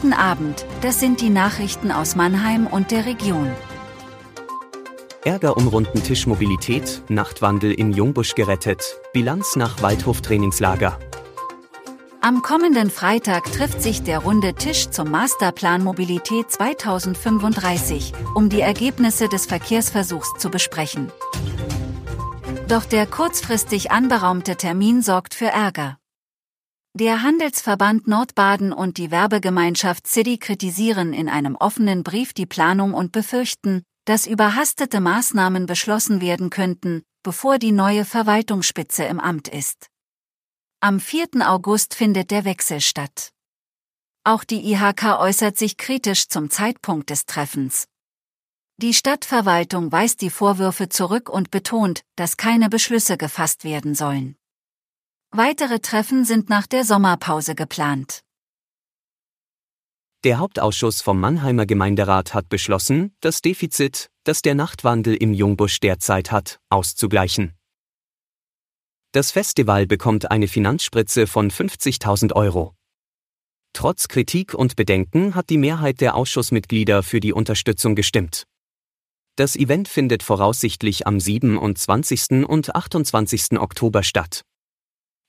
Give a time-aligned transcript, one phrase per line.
[0.00, 3.50] Guten Abend, das sind die Nachrichten aus Mannheim und der Region.
[5.24, 8.80] Ärger um runden Tischmobilität, Nachtwandel in Jungbusch gerettet,
[9.12, 11.00] Bilanz nach Waldhof-Trainingslager.
[12.20, 19.28] Am kommenden Freitag trifft sich der runde Tisch zum Masterplan Mobilität 2035, um die Ergebnisse
[19.28, 21.10] des Verkehrsversuchs zu besprechen.
[22.68, 25.98] Doch der kurzfristig anberaumte Termin sorgt für Ärger.
[27.00, 33.12] Der Handelsverband Nordbaden und die Werbegemeinschaft City kritisieren in einem offenen Brief die Planung und
[33.12, 39.86] befürchten, dass überhastete Maßnahmen beschlossen werden könnten, bevor die neue Verwaltungsspitze im Amt ist.
[40.80, 41.48] Am 4.
[41.48, 43.30] August findet der Wechsel statt.
[44.24, 47.86] Auch die IHK äußert sich kritisch zum Zeitpunkt des Treffens.
[48.78, 54.37] Die Stadtverwaltung weist die Vorwürfe zurück und betont, dass keine Beschlüsse gefasst werden sollen.
[55.30, 58.22] Weitere Treffen sind nach der Sommerpause geplant.
[60.24, 66.32] Der Hauptausschuss vom Mannheimer Gemeinderat hat beschlossen, das Defizit, das der Nachtwandel im Jungbusch derzeit
[66.32, 67.52] hat, auszugleichen.
[69.12, 72.74] Das Festival bekommt eine Finanzspritze von 50.000 Euro.
[73.74, 78.44] Trotz Kritik und Bedenken hat die Mehrheit der Ausschussmitglieder für die Unterstützung gestimmt.
[79.36, 82.44] Das Event findet voraussichtlich am 27.
[82.48, 83.60] und 28.
[83.60, 84.42] Oktober statt.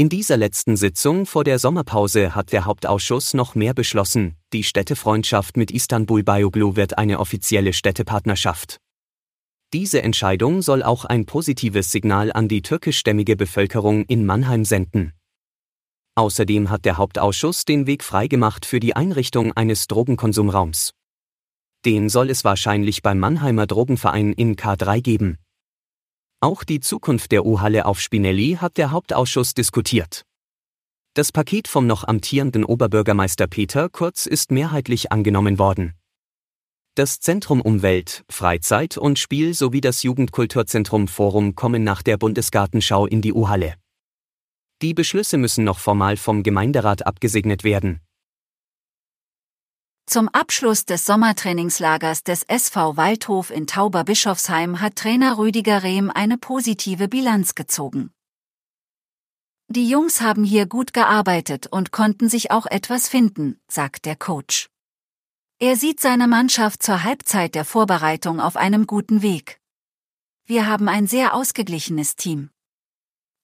[0.00, 5.58] In dieser letzten Sitzung vor der Sommerpause hat der Hauptausschuss noch mehr beschlossen, die Städtefreundschaft
[5.58, 8.78] mit Istanbul Bioglu wird eine offizielle Städtepartnerschaft.
[9.74, 15.12] Diese Entscheidung soll auch ein positives Signal an die türkischstämmige Bevölkerung in Mannheim senden.
[16.14, 20.94] Außerdem hat der Hauptausschuss den Weg freigemacht für die Einrichtung eines Drogenkonsumraums.
[21.84, 25.36] Den soll es wahrscheinlich beim Mannheimer Drogenverein in K3 geben.
[26.42, 30.24] Auch die Zukunft der U-Halle auf Spinelli hat der Hauptausschuss diskutiert.
[31.12, 35.92] Das Paket vom noch amtierenden Oberbürgermeister Peter Kurz ist mehrheitlich angenommen worden.
[36.94, 43.20] Das Zentrum Umwelt, Freizeit und Spiel sowie das Jugendkulturzentrum Forum kommen nach der Bundesgartenschau in
[43.20, 43.74] die U-Halle.
[44.80, 48.00] Die Beschlüsse müssen noch formal vom Gemeinderat abgesegnet werden.
[50.12, 57.06] Zum Abschluss des Sommertrainingslagers des SV Waldhof in Tauberbischofsheim hat Trainer Rüdiger Rehm eine positive
[57.06, 58.10] Bilanz gezogen.
[59.68, 64.68] Die Jungs haben hier gut gearbeitet und konnten sich auch etwas finden, sagt der Coach.
[65.60, 69.60] Er sieht seine Mannschaft zur Halbzeit der Vorbereitung auf einem guten Weg.
[70.44, 72.50] Wir haben ein sehr ausgeglichenes Team.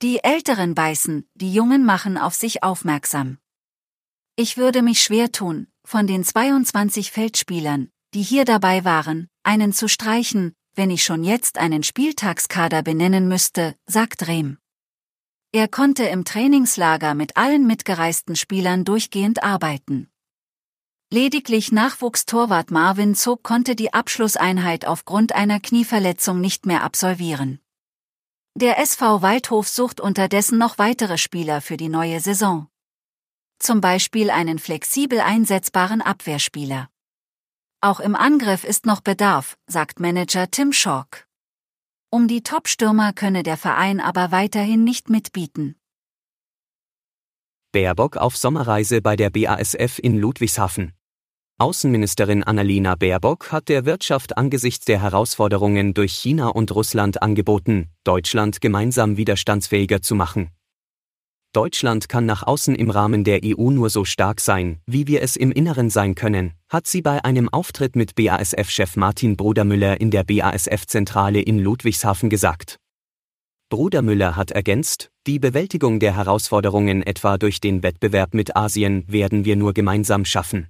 [0.00, 3.36] Die Älteren beißen, die Jungen machen auf sich aufmerksam.
[4.34, 9.88] Ich würde mich schwer tun, von den 22 Feldspielern, die hier dabei waren, einen zu
[9.88, 14.58] streichen, wenn ich schon jetzt einen Spieltagskader benennen müsste, sagt Rehm.
[15.52, 20.10] Er konnte im Trainingslager mit allen mitgereisten Spielern durchgehend arbeiten.
[21.12, 27.60] Lediglich Nachwuchstorwart Marvin Zog konnte die Abschlusseinheit aufgrund einer Knieverletzung nicht mehr absolvieren.
[28.56, 32.68] Der SV Waldhof sucht unterdessen noch weitere Spieler für die neue Saison.
[33.58, 36.88] Zum Beispiel einen flexibel einsetzbaren Abwehrspieler.
[37.80, 41.26] Auch im Angriff ist noch Bedarf, sagt Manager Tim Schork.
[42.10, 45.76] Um die Top-Stürmer könne der Verein aber weiterhin nicht mitbieten.
[47.72, 50.92] Baerbock auf Sommerreise bei der BASF in Ludwigshafen.
[51.58, 58.60] Außenministerin Annalena Baerbock hat der Wirtschaft angesichts der Herausforderungen durch China und Russland angeboten, Deutschland
[58.60, 60.50] gemeinsam widerstandsfähiger zu machen.
[61.54, 65.36] Deutschland kann nach außen im Rahmen der EU nur so stark sein, wie wir es
[65.36, 70.24] im Inneren sein können, hat sie bei einem Auftritt mit BASF-Chef Martin Brudermüller in der
[70.24, 72.80] BASF-Zentrale in Ludwigshafen gesagt.
[73.70, 79.54] Brudermüller hat ergänzt, die Bewältigung der Herausforderungen etwa durch den Wettbewerb mit Asien werden wir
[79.54, 80.66] nur gemeinsam schaffen.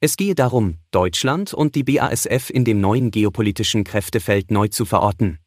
[0.00, 5.40] Es gehe darum, Deutschland und die BASF in dem neuen geopolitischen Kräftefeld neu zu verorten.